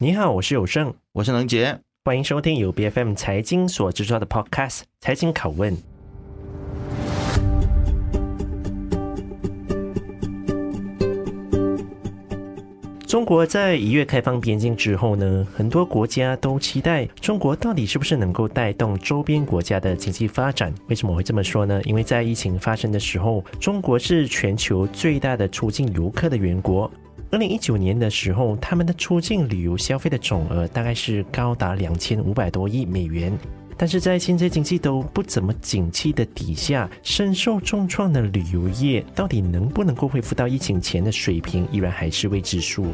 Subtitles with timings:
[0.00, 5.76] 你好，我是有胜，我是能杰，欢迎收听由 BFM 财经所制作的 Podcast《财经拷问》。
[13.08, 20.72] 中国在一月开放边境之后呢，很多国家都期待中国到底是不是能够带动周边国家的经济发展？
[20.86, 21.82] 为什么会这么说呢？
[21.82, 26.88] 因为在疫情发生的时候，中国是全球最大的出境游客的源国。
[27.30, 33.30] 二零一九年的时候，他们的出境旅游消费的总额大概是高达两千五百多亿美元。
[33.76, 42.86] 但是在现在经济都不怎么景气的底下，深受重创的旅游业到底能不能够恢复到疫情前的水平，依然还是未知数。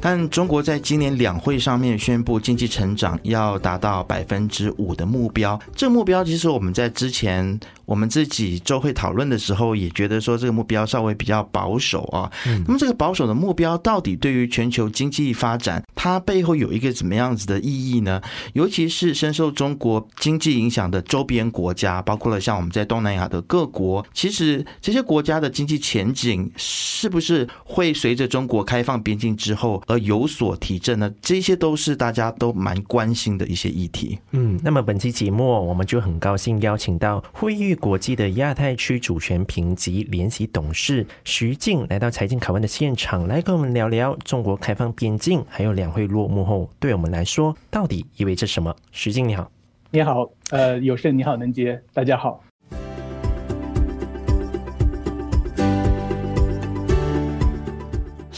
[0.00, 12.30] 但中国在今年两会上面宣布经济成长要达到百分之五的目标，这个目标其实我们在之前我们自己周会讨论的时候也觉得说这个目标稍微比较保守啊。
[12.66, 18.20] 那么这个保守的目标到底对于全球经济发展，它背后有一个怎么样子的意义呢？
[18.52, 31.12] 尤其是深受中国经济影响的周边国家，包括了像我们在东南亚的各国，其实这些国家的经济前景是不是会随着中国开放边境之后而有所提振呢？
[31.20, 34.18] 这些都是大家都蛮关心的一些议题。
[34.32, 48.74] 嗯，那么本期节目我们就很高兴邀请到惠誉国际的亚太区主权评级联席董事徐静来到财经拷问的现场，来跟我们聊聊中国开放边境，还有两会落幕后对我们来说到底意味着什么？
[48.92, 49.50] 徐静你好，
[49.90, 52.45] 你好，呃，有事你好，能杰，大家好。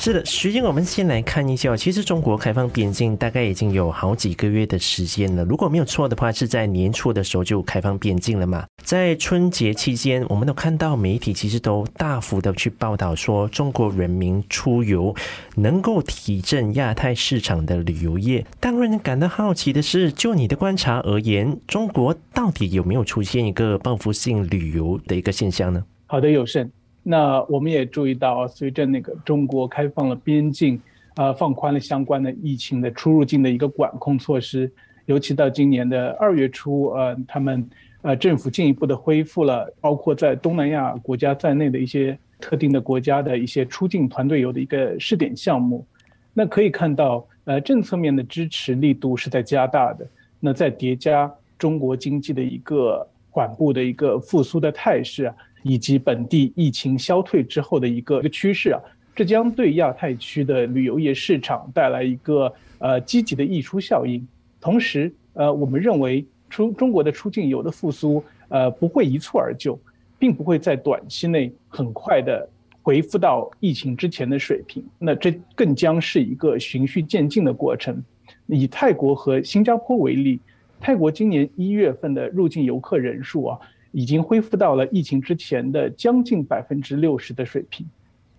[0.01, 1.77] 是的，徐静，我们先来看一下。
[1.77, 5.45] 其实中国开放边境大概已经有好几个月的时间了。
[5.45, 8.65] 如果没有错的话，是在年初的时候就开放边境了嘛。
[8.85, 15.13] 在春节期间，我们都看到媒体其实都大幅的去报道说，中国人民出游
[15.57, 18.47] 能够提振亚太市场的旅游业。
[18.61, 25.85] 但让人感到好奇的是，就你的观察而言，中国到底有没有出现一个报复性旅游的一个现象呢？
[26.07, 26.71] 好的，有胜。
[27.11, 30.79] 那我们也注意到，随着那个中国开放了边境，
[31.17, 34.71] 呃，放宽了相关的疫情的出入境的一个管控措施，
[35.07, 37.67] 尤其到今年的二月初，呃，他们
[38.03, 45.87] 呃政府进一步的恢复了包括在东南亚国家在内的一些特定的国家的一些出境团队游的一个试点项目。
[46.35, 50.07] 那可以看到，呃，政策面的支持力度是在加大的。
[50.41, 55.35] 那在叠加中国经济的一个缓步的一个复苏的态势啊。
[55.63, 58.81] 以及本地疫情消退之后的一个一个趋势啊，
[59.15, 64.27] 这将对亚太区的旅游业市场带来一个呃积极的溢出效应。
[64.61, 69.79] 同时，呃，我们认为出中国的出境游的复苏，呃，不会一蹴而就，
[70.19, 72.49] 并不会在短期内很快的
[72.83, 74.85] 恢复到疫情之前的水平。
[74.99, 78.03] 那这更将是一个循序渐进的过程。
[78.47, 80.41] 以泰国和新加坡为例，
[80.81, 83.59] 泰国今年一月份的入境游客人数啊。
[83.99, 87.85] 已经恢复到了疫情之前的将近百分之六十的水平，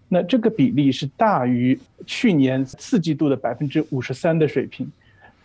[0.08, 4.90] 那这个比例是大于去年四季度的百分之五十三的水平。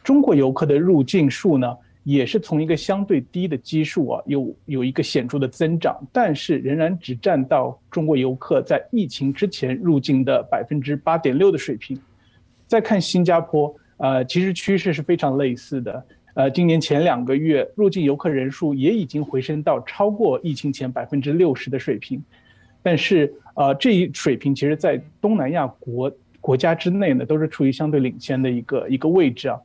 [0.05, 12.01] 中国游客的入境数呢，也是从一个相对低的基数啊，有有一个显著的增长，但是仍然只占到中国游客在疫情之前入境的百分之八点六的水平。
[12.69, 16.07] 再看新加坡，呃，其实趋势是非常类似的。
[16.35, 22.21] 呃，今年前两个月入境游客人数也已经回升到超过疫情前百分之六十的水平，
[22.83, 29.57] 但是呃，这一水平其实，在东南亚国国家之内呢，都是处于相对领先的一个一个位置啊。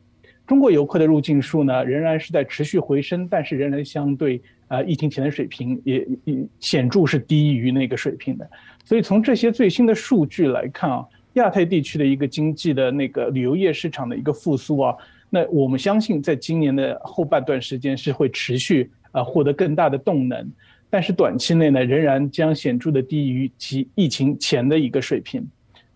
[0.46, 8.48] 中国游客的入境数呢，仍然是在持续回升，但是仍然相对呃疫情前的水平也也显著是低于那个水平的。
[8.86, 11.04] 所以从这些最新的数据来看啊，
[11.34, 14.96] 亚太地区的一个经济的那个旅游业市场的一个复苏啊。
[15.30, 20.52] 那我们相信，在今年的后半段时间是会持续呃获得更大的动能，
[20.90, 25.48] 但是短期内呢，仍然将显著的低于其疫情前的一个水平。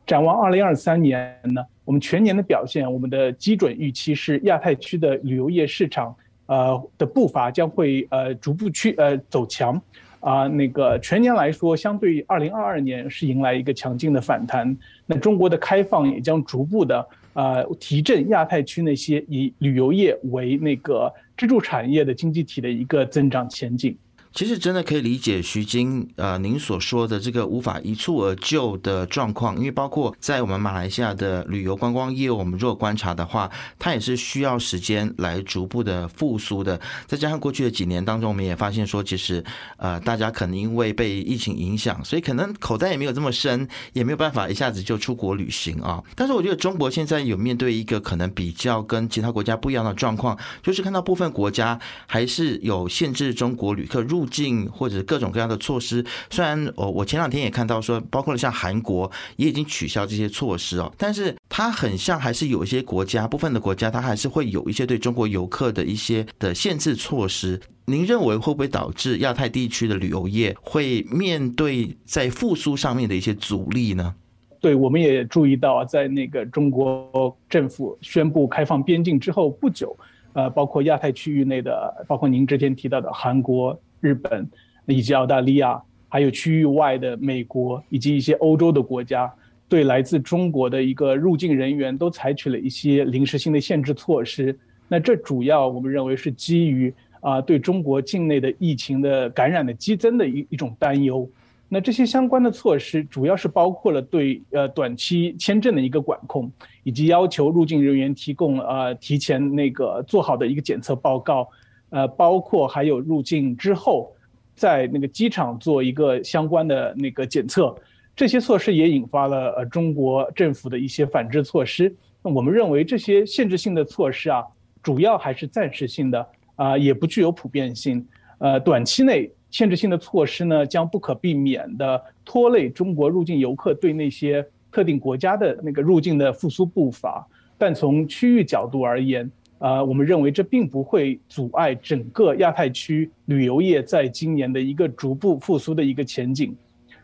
[0.06, 6.16] 展望二零二三年呢，我们全年的表现，我们的基准预期是亚太区的旅游业市场
[6.46, 9.82] 呃的步伐将会呃逐步去呃走强
[10.20, 14.78] 啊，那个全年来说，相对于二零二二年是迎来一个强劲的反弹。
[15.08, 17.04] 那中国的开放也将逐步的。
[17.34, 23.98] 呃，提振亚太区那些以旅游业为那个支柱产业的经济体的一个增长前景。
[24.34, 36.82] 其实真的可以理解徐晶呃您所说的这个无法一蹴而就的状况，因为包括在我们马来西亚的旅游观光业，我们若观察的话，它也是需要时间来逐步的复苏的。
[37.06, 39.44] 再加上过去的几年当中，我们也发现说，其实
[39.78, 46.04] 呃大家可能因为被疫情影响，所以可能口袋也没有这么深，也没有办法一下子就出国旅行啊。
[46.16, 56.06] 但是我觉得中国现在有面对一个可能比较跟其他国家不一样的状况，就是看到部分国家还是有限制中国旅客入境或者各种各样的措施。
[56.30, 67.60] 虽然我我前两天也看到说，包括了像韩国也已经取消这些措施哦，但是它很像还是有一些国家，部分的国家它还是会有一些对中国游客的一些的限制措施。
[67.86, 74.16] 您认为会不会导致亚太地区的旅游业会面对在复苏上面的一些阻力呢？
[74.62, 79.94] 对，我们也注意到，在那个中国政府宣布开放边境之后不久，
[80.32, 84.46] 呃，包括亚太区域内的，包括您之前提到的韩国、日本
[84.86, 89.34] 以及澳大利亚，还有区域外的美国以及一些欧洲的国家，
[89.70, 94.60] 对来自中国的一个入境人员都采取了一些临时性的限制措施。
[94.90, 101.28] 那这主要我们认为是基于啊，对中国境内的疫情的感染的激增的一一种担忧。
[101.70, 106.52] 那这些相关的措施主要是包括了对呃短期签证的一个管控，
[106.84, 111.48] 以及要求入境人员提供呃提前那个做好的一个检测报告，
[111.94, 114.12] 呃，包括还有入境之后
[114.56, 117.74] 在那个机场做一个相关的那个检测，
[118.16, 121.96] 这些措施也引发了呃中国政府的一些反制措施。
[122.24, 124.44] 那我们认为这些限制性的措施啊，
[124.82, 128.04] 主要还是暂时性的啊，也不具有普遍性，
[128.40, 129.32] 呃，短期内。
[129.54, 137.24] 限制性的措施呢，将不可避免地拖累中国入境游客对那些特定国家的那个入境的复苏步伐。
[137.56, 139.30] 但从区域角度而言，
[139.64, 146.54] 呃，我们认为这并不会阻碍整个亚太区旅游业在今年的一个逐步复苏的一个前景。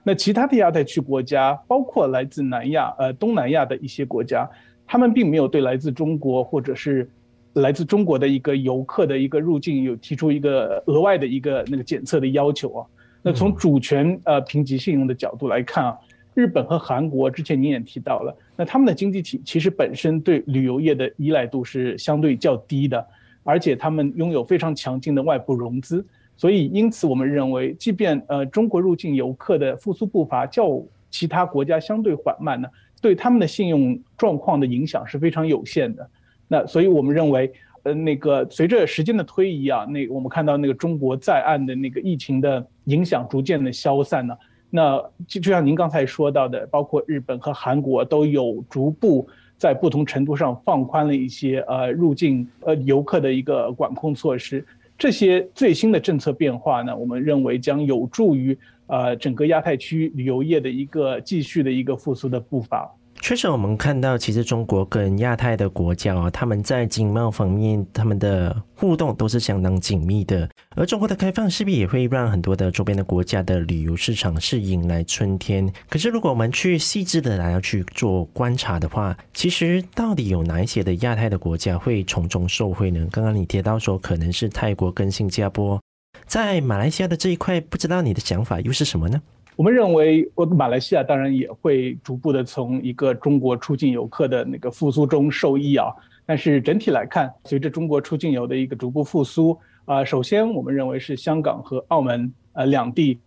[0.03, 4.45] 那其他的亚太区国家，包括来自南亚、呃东南亚的一些国家，
[4.85, 7.09] 他们并没有对来自中国或者是。
[7.53, 12.85] 来自中国的一个游客的一个入境有提出一个额外的一个那个检测的要求啊。
[13.23, 15.97] 那从主权呃评级信用的角度来看啊，
[16.39, 23.05] 日本和韩国之前您也提到了，那他们的经济体其实本身对旅游业的依赖度是相对较低的，
[23.43, 26.05] 而且他们拥有非常强劲的外部融资，
[26.37, 32.69] 所以因此我们认为，即便呃中国入境游客的复苏步伐较其他国家相对缓慢呢，
[33.01, 36.09] 对他们的信用状况的影响是非常有限的。
[36.47, 37.51] 那所以，我们认为，
[37.83, 44.33] 呃，那个随着时间的推移啊，那我们看到那个中国在岸的那个疫情的影响逐渐的消散呢。
[44.69, 49.27] 那就就像您刚才说到的，包括日本和韩国都有逐步
[49.57, 54.65] 在不同程度上放宽了一些呃入境呃游客的一个管控措施。
[54.97, 58.57] 这些最新的政策变化呢，我们认为将有助于
[58.87, 62.93] 呃整个亚太区旅游业的一个继续的一个复苏的步伐。
[63.21, 70.49] 确实，我们看到，其实中国跟亚太的国家哦，他们在经贸方面，他们的互动都是相当紧密的。
[70.75, 75.71] 而中国的开放势必也会让很多的周边的国家的旅游市场是迎来春天。
[75.89, 83.05] 可是，如果我们去细致的来要去做观察的话，其实到底有哪一些的亚太的国家会从中受惠呢？
[83.11, 85.79] 刚刚你提到说，可能是泰国跟新加坡，
[86.25, 89.21] 在马来西亚的这一块，不知道你的想法又是什么呢？
[89.59, 95.93] 我们认为，我马来西亚当然也会逐步的从一个中国出境游客的那个复苏中受益啊。
[96.25, 103.19] 但是整体来看，随着中国出境游的一个逐步复苏啊，首先我们认为是香港和澳门呃两地，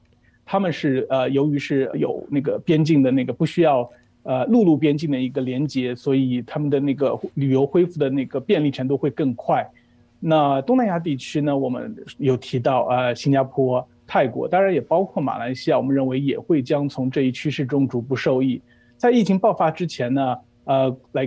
[0.47, 3.87] 他们是呃由于是有那个边境的那个不需要
[4.23, 9.71] 呃陆路边境的一个连接，所以他们的那个旅游恢复的那个便利程度会更快。
[10.19, 13.87] 那东南亚地区呢，我们有提到呃新加坡。
[14.13, 18.61] 泰国当然也包括马来西亚，我们认为也会将从这一趋势中逐步受益。
[18.99, 21.27] 在疫情爆发之前呢，呃，来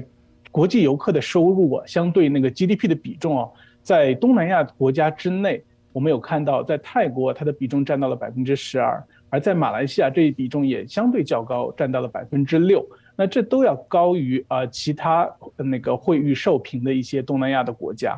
[0.52, 3.50] 国际游客的收入啊，相对那个 GDP 的比重啊，
[3.82, 5.64] 在东南亚国家之内，
[5.94, 12.88] 我们有看到，在泰国它的比重占到了百分之十二，而在马来西亚这一比重也相对较高，占到了百分之六。
[13.16, 15.28] 那这都要高于啊其他
[15.58, 18.16] 那个惠誉受评的一些东南亚的国家。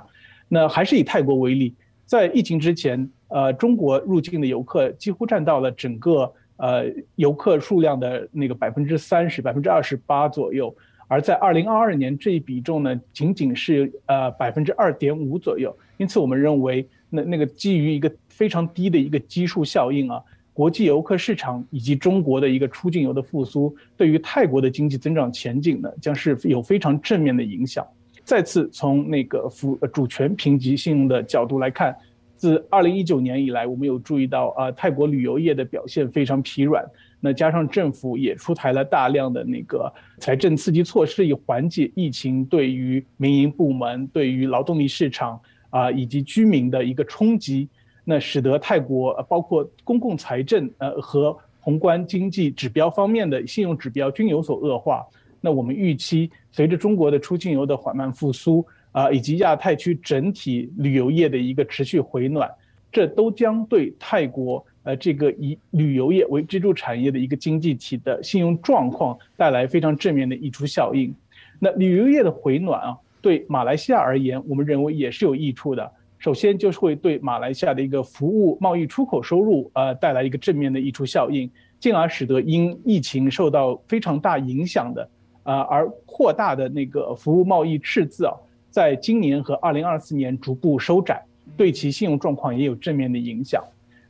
[0.49, 1.73] 那还是以泰国为例，
[2.07, 3.07] 在疫情之前。
[3.29, 6.85] 呃，中国入境的游客几乎占到了整个呃
[7.15, 10.73] 游客数量的那个百分之三十、百分之二十八左右，
[11.09, 15.77] 而在二零二二年这一比重呢，仅仅是呃百分之二点五左右。
[15.97, 20.23] 因此，我们认为那那个基于一个非常低的一个基数效应啊，
[20.53, 27.85] 国际游客市场以及中国的一个出境游的复苏，对于泰国的经济增长前景呢，将是有非常正面的影响。
[28.27, 31.95] 再次从那个主主权评级信用的角度来看。
[32.35, 36.85] 自二零一九年以来，我们有注意到啊，泰国旅游业的表现非常疲软。
[37.21, 47.69] 那加上政府也出台了大量的那个财政刺激措施，以缓解疫情对于民营部门、对于劳动力市场啊以及居民的一个冲击。
[48.03, 55.03] 那使得泰国包括公共财政呃和宏观经济指标方面的信用指标均有所恶化。
[55.41, 58.65] 那我们预期，随着中国的出境游的缓慢复苏。
[58.93, 62.49] 啊，以及亚太区整体旅游业的一个持续回暖，
[62.91, 71.13] 这都将对泰国呃这个以旅游业为支柱产业的一个经济体的信用状况带来非常正面的溢出效应。
[71.59, 75.91] 那旅游业的回暖啊，对马来西亚而言，我们认为也是有益处的。
[76.17, 81.47] 首先就是会对马来西亚的一个服务贸易出口收入呃带来一个正面的溢出效应，
[81.79, 85.07] 进而使得因疫情受到非常大影响的
[85.47, 88.33] 啊而扩大的那个服务贸易赤字啊。
[88.69, 91.23] 在今年和二零二四年逐步收窄，
[91.55, 93.63] 对其信用状况也有正面的影响。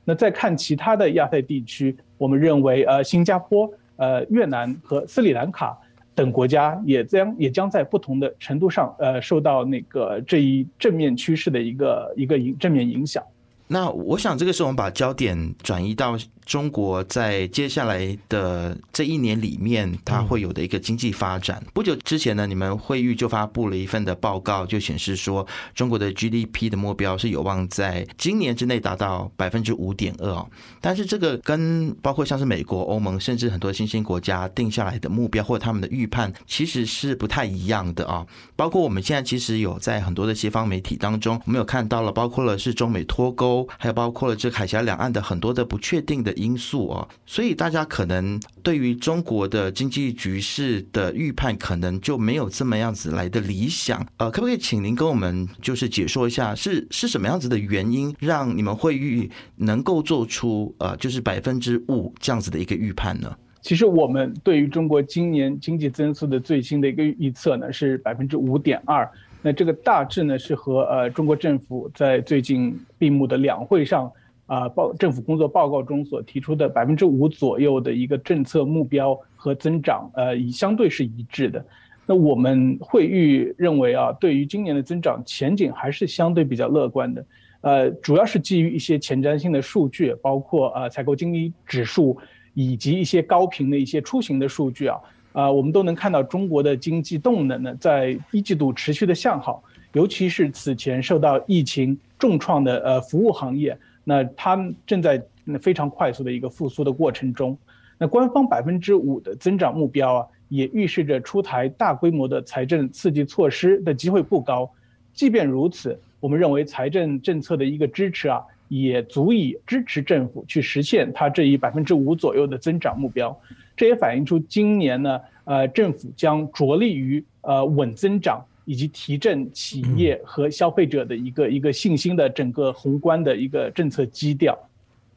[0.04, 5.78] 那再看其他的亚太地区，我们认为，呃，新加坡、呃，越南和斯里兰卡
[6.14, 13.24] 等国家也将也将在不同的程度上，呃，受到那个这一正面趋势的一个一个影正面影响。
[13.68, 16.18] 那我想，这个时候我们把焦点转移到。
[16.48, 21.62] 中国在接下来的这一年里面，它会有的一个经济发展。
[21.74, 30.46] 不久之前呢，你们会议就发布了一份的报告，就显示说，中国的 GDP 的目标是有望在今年之内达到百分之五点二。
[30.80, 38.26] 但是这个跟包括像是美国、欧盟，甚至很多新兴国家定下来的目标或者他们的预判，其实是不太一样的啊。
[38.56, 46.37] 包括我们现在其实有在很多的西方媒体当中，我们有看到了，包括了是中美脱钩，还有包括了这海峡两岸的很多的不确定的。
[46.38, 54.06] 因素啊，所以大家可能对于中国的经济局势的预判，可能就没有这么样子来的理想。
[54.18, 63.36] 呃，可不可以请您跟我们就是解说一下，是是什么样子的原因，让你们会预能够做出呃，就是百分之五这样子的一个预判呢？
[63.62, 69.10] 其实我们对于中国今年经济增速的最新的一个预测呢，是百分之五点二。
[69.42, 74.12] 那这个大致呢，是和呃中国政府在最近闭幕的两会上。
[74.48, 81.64] 啊，报政府工作报告中所提出的百分之五左右的一个政策目标和增长，呃，已相对是一致的。
[82.06, 87.26] 那我们会预认为啊，对于今年的增长前景还是相对比较乐观的。
[87.60, 92.18] 呃，主要是基于一些前瞻性的数据，包括呃采购经理指数
[92.54, 94.98] 以及一些高频的一些出行的数据啊，
[95.34, 99.62] 啊，我们都能看到中国的经济动能呢，在一季度持续的向好，
[99.92, 103.78] 尤其是此前受到疫情重创的呃服务行业。
[104.10, 105.22] 那它正在
[105.62, 107.58] 非常快速的一个复苏的过程中，
[107.98, 114.72] 那官方百分之五的增长目标啊，也预示着出台大规模的财政刺激措施的机会不高。
[115.14, 123.38] 即便如此，我们认为财政政策的一个支持啊，也足以支持政府去实现它这一百分之五左右的增长目标。
[123.76, 128.42] 这也反映出今年呢，呃，政府将着力于呃稳增长。
[128.68, 134.60] 以及提振企业和消费者的一个一个信心的整个宏观的一个政策基调，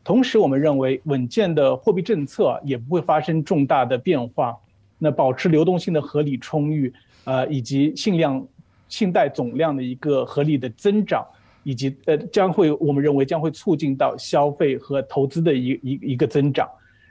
[0.04, 4.56] 同时我们认为稳健的货币政策也不会发生重大的变化，
[5.00, 8.46] 那保持流动性的合理充裕，呃，以及信量
[8.88, 11.26] 信贷总量的一个合理的增长，
[11.64, 16.68] 以及呃将会我们认为将会促进到消费和投资的一一一个增长。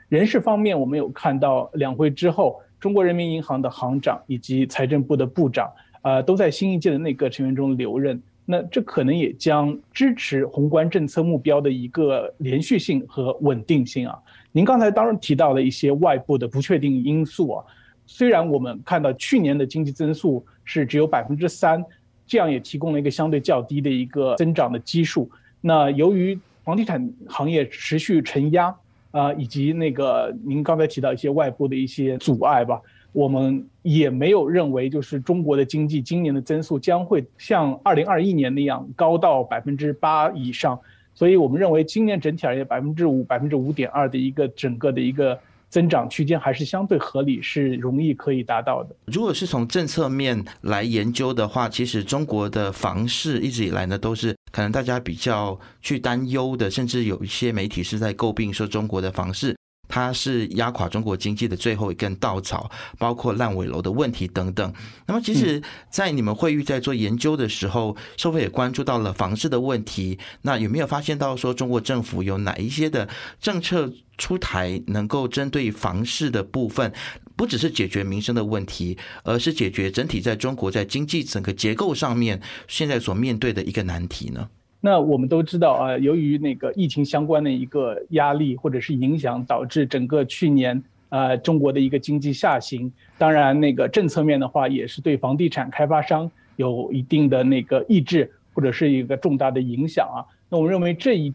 [0.08, 5.70] 人事方面，我们有看到两会之后，中国人民银行的行长以及财政部的部长。
[6.02, 14.18] 呃，都在新一届的内阁成员中留任，那这可能也将支持宏观政策目标的一个连续性和稳定性啊。
[14.50, 17.64] 您刚才当然提到了一些外部的不确定因素啊，
[18.06, 21.84] 虽然我们看到去年的经济增速是只有百分之三，
[22.26, 25.30] 这样也提供了一个相对较低的一个增长的基数。
[25.60, 28.74] 那由于房地产行业持续承压
[29.10, 32.80] 啊，以及那个您刚才提到一些外部的一些阻碍吧。
[33.12, 40.78] 我们也没有认为，就是中国的经济今年的增速将会像二零二一年那样高到百分之八以上，
[41.14, 45.38] 所以我们认为今年整体而言百分之五、百分之五点二的一个整个的一个
[45.68, 48.94] 增长区间还是相对合理，是容易可以达到的。
[49.06, 59.56] 如果是从政策面来研究的话，其实中国的房市一直以来呢都是可能大家比较去担忧的，甚至有一些媒体是在诟病说中国的房市。
[59.90, 64.72] 它是压垮中国经济的最后一根稻草，包括烂尾楼的问题等等。
[65.06, 70.18] 那么，其实，在你们会议在做研究的时候，社会也关注到了房市的问题？
[70.42, 73.08] 那有没有发现到说，中国政府有哪一些的
[73.40, 76.92] 政策出台，能够针对房市的部分，
[77.34, 84.48] 不只是解决民生的问题，而是解决整体在中国在经济整个结构上面现在所面对的一个难题呢？
[84.82, 92.90] 那我们都知道啊，由于那个疫情相关的一个压力或者是影响，导致整个去年啊中国的一个经济下行。
[93.18, 100.24] 当然，那个政策面的话，也是对房地产开发商有一定的那个抑制或者是一个重大的影响啊。
[100.48, 101.30] 那我们认为这一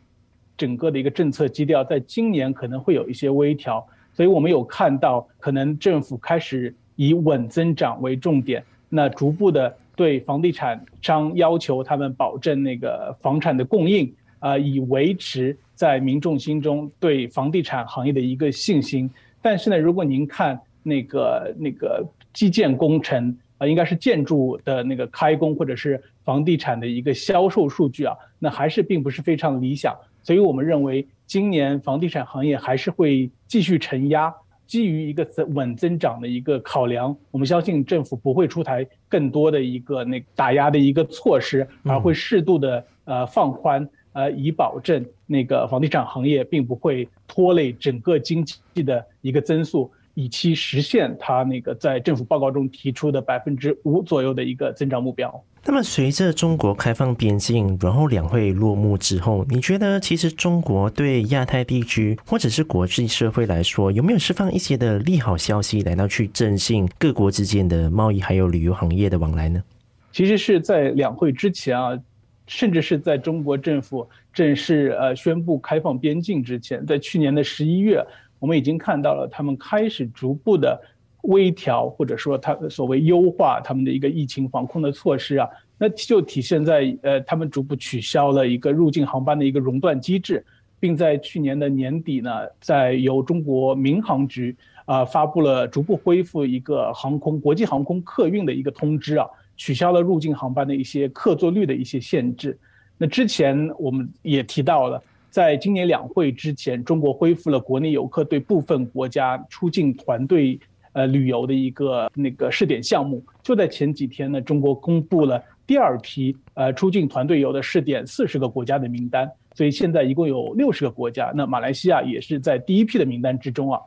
[0.57, 9.77] 整个的一个政策基调，在今年可能会有一些微调，所以我们有看到可能政府开始以稳增长为重点，那逐步的。
[9.95, 19.09] 对房地产商要求他们保证那个房产的供应，啊，以维持在民众心中对房地产行业的一个信心。
[19.41, 29.95] 但是呢，如果您看那个那个基建工程啊，应该是建筑的那个开工或者是房地产的一个销售数据啊，那还是并不是非常理想。
[30.21, 34.33] 所以我们认为今年房地产行业还是会继续承压。
[34.67, 49.91] 基于一个稳增长的一个考量，我们相信政府不会出台更多的一个那打压的一个措施，而会适度的呃放宽，呃以保证那个房地产行业并不会拖累整个经济的一个增速。
[50.15, 55.43] 以期实现它那个在政府报告中提出的百分之五左右的一个增长目标。
[55.67, 69.63] 那么，随着中国开放边境，然后两会落幕之后，你觉得其实中国对亚太地区或者是国际社会来说，有没有释放一些的利好消息，来到去振兴各国之间的贸易还有旅游行业的往来呢？
[70.11, 71.99] 其实是在两会之前啊，
[72.47, 78.01] 甚至是在中国政府正式呃宣布开放边境之前，在去年的十一月。
[78.45, 80.79] 我们已经看到了，他们开始逐步的
[81.23, 85.49] 微调，或者说他所谓优化他们的一个疫情防控的措施啊，
[85.79, 90.45] 那就体现在呃，他们逐步取消了一个入境航班的一个熔断机制，
[90.79, 92.29] 并在去年的年底呢，
[92.61, 102.55] 在由中国民航局啊发布了逐步恢复一个航空国际航空客运的一个通知啊，取消了入境航班的一些客座率的一些限制。
[102.95, 105.01] 那之前我们也提到了。
[105.35, 110.57] 在今年两会之前，中国恢复了国内游客对部分国家出境团队
[110.93, 113.21] 呃旅游的一个那个试点项目。
[113.43, 119.29] 就在前几天呢，中国公布了第二批呃出境团队游的试点四十个国家的名单。
[119.55, 123.77] 所以现在一共有六十个国家，那马来西亚也是在第一批的名单之中啊。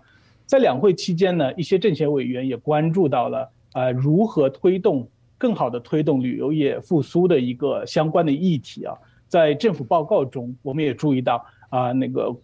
[0.45, 8.95] 在两会期间呢，一些政协委员也关注到了呃如何推动更好的推动旅游业复苏的一个相关的议题啊。
[9.29, 12.35] 在政府报告中，我们也注意到啊，那个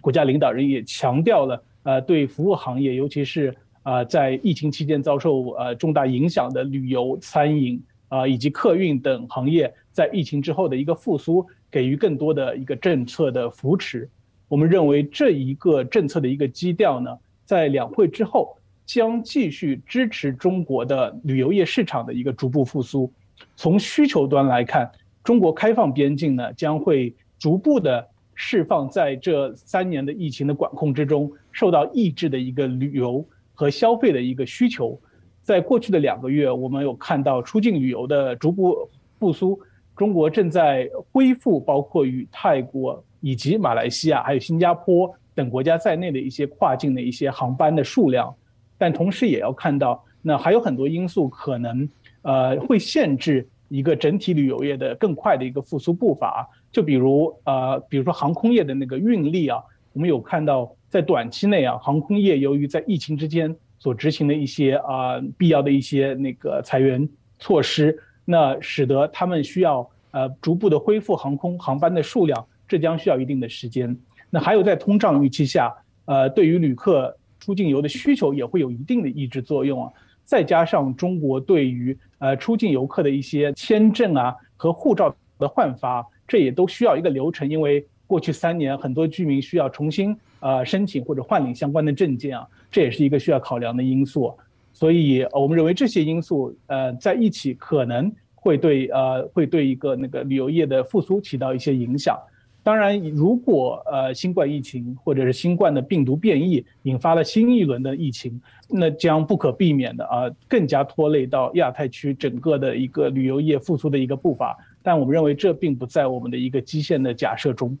[0.00, 14.08] 国家领导人也强调了，呃，对服务行业，尤其是啊，在疫情期间遭受呃重大影响的旅游、餐饮啊以及客运等行业，在疫情之后的一个复苏，给予更多的一个政策的扶持。
[14.46, 17.10] 我们认为这一个政策的一个基调呢，
[17.44, 23.10] 在两会之后将继续支持中国的旅游业市场的一个逐步复苏。
[23.56, 24.88] 从需求端来看，
[25.24, 35.00] 中国开放边境呢，将会逐步的释放在这三年的疫情的管控之中受到抑制的一个旅游和消费的一个需求。
[35.42, 39.58] 在过去的两个月，我们有看到出境旅游的逐步复苏，
[39.96, 48.34] 中国正在恢复包括与泰国以及马来西亚还有新加坡等国家在内的一些跨境的一些航班的数量，
[48.76, 51.88] 但同时也要看到，那还有很多因素可能
[52.22, 53.48] 呃会限制。
[53.76, 59.60] 一个整体旅游业的更快的一个复苏步伐，就比如呃，比如说航空业的那个运力啊，
[59.92, 67.08] 我们有看到在短期内啊，航空业由于在疫情之间所执行的一些啊必要的一些那个裁员
[67.40, 73.96] 措施，那使得他们需要呃逐步的恢复航空航班的数量，这将需要一定的时间。
[74.30, 79.92] 那还有在通胀预期下，呃，对于旅客出境游的需求也会有一定的抑制作用啊。
[80.24, 94.34] 再加上中国对于呃出境游客的一些签证啊和护照的换发，这也都需要一个流程，因为过去三年很多居民需要重新呃申请或者换领相关的证件啊，这也是一个需要考量的因素。
[94.72, 102.18] 所以我们认为这些因素呃在一起可能会对呃会对一个那个旅游业的复苏起到一些影响。
[102.64, 114.56] 当然，如果呃新冠疫情或者是新冠的病毒变异引发了新一轮的疫情，那将不可避免的啊更加拖累到亚太区整个的一个旅游业复苏的一个步伐。
[114.82, 117.78] 但我们认为这并不在我们的一个基线的假设中。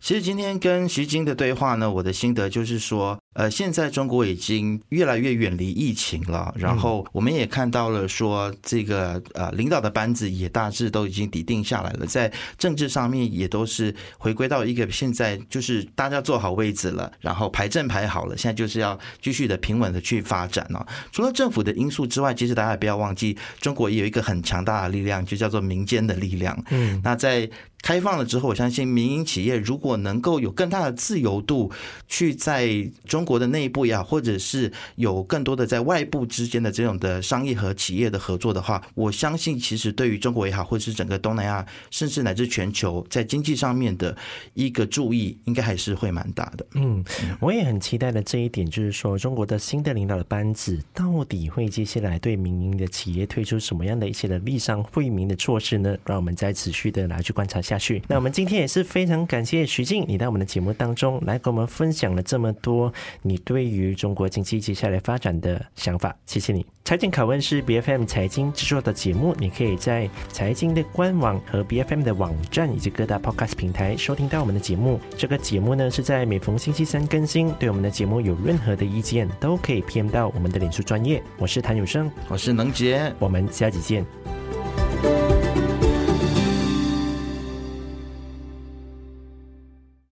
[0.00, 20.86] 其实今天跟徐晶的对话呢，我的心得就是说，呃，现在中国已经越来越远离疫情了，然后我们也看到了说这个呃领导的班子也大致都已经底定下来了，在政治上面也都是回归到一个现在就是大家坐好位置了，然后排阵排好了，现在就是要继续的平稳的去发展了。
[21.12, 26.64] 除了政府的因素之外，其实大家也不要忘记，中国也有一个很强大的力量，就叫做民间的力量。
[26.70, 27.50] 嗯，那在。
[27.82, 31.70] 开放了之后，我相信民营企业如果能够有更大的自由度，
[32.08, 32.68] 去在
[33.06, 44.16] 中国的内部呀，或者是有更多的在外部之间的这种的商业和企业的合作的话，我相信其实对于中国也好，或者是整个东南亚，甚至乃至全球，在经济上面的
[44.54, 46.66] 一个注意，应该还是会蛮大的。
[46.74, 47.04] 嗯，
[47.40, 55.96] 我也很期待的这一点，就是说中国的新的领导的班子到底会接下来对民营的企业推出什么样的一些的利商惠民的措施呢？
[56.04, 57.76] 让我们再持续的来去观察下。
[57.78, 62.90] 去，那我们今天也是非常感谢徐静，你到我们的节目当中来跟我们分享了这么多
[63.22, 66.64] 你对于中国经济接下来发展的想法，谢谢你。
[66.84, 75.00] 财经拷问是 BFM 财经制作的节目，你可以在财经的官网和 BFM 的网站以及各大 Podcast 平台收听到我们的节目。
[75.16, 77.50] 这个节目呢是在每逢星期三更新。
[77.58, 81.22] 对我们的节目有任何的意见，都可以 PM 到我们的脸书专业。
[81.38, 84.06] 我是谭永生，我是能杰，我们下集见。